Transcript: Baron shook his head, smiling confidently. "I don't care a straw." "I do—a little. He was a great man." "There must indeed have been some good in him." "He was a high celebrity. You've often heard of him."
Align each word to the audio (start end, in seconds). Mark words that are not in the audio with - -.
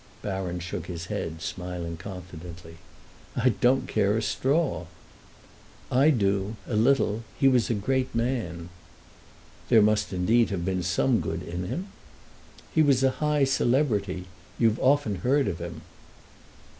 Baron 0.23 0.59
shook 0.59 0.87
his 0.87 1.13
head, 1.13 1.43
smiling 1.43 1.95
confidently. 1.95 2.77
"I 3.35 3.49
don't 3.49 3.87
care 3.87 4.17
a 4.17 4.21
straw." 4.23 4.87
"I 5.91 6.09
do—a 6.09 6.75
little. 6.75 7.23
He 7.39 7.47
was 7.47 7.69
a 7.69 7.75
great 7.75 8.15
man." 8.15 8.69
"There 9.69 9.83
must 9.83 10.11
indeed 10.11 10.49
have 10.49 10.65
been 10.65 10.81
some 10.81 11.19
good 11.19 11.43
in 11.43 11.67
him." 11.67 11.89
"He 12.73 12.81
was 12.81 13.03
a 13.03 13.11
high 13.21 13.43
celebrity. 13.43 14.25
You've 14.57 14.79
often 14.79 15.17
heard 15.17 15.47
of 15.47 15.59
him." 15.59 15.81